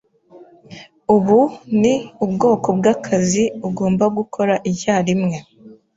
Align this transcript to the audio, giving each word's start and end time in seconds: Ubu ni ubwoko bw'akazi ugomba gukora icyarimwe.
Ubu 1.15 1.39
ni 1.81 1.93
ubwoko 2.25 2.67
bw'akazi 2.77 3.43
ugomba 3.67 4.05
gukora 4.17 4.53
icyarimwe. 4.71 5.37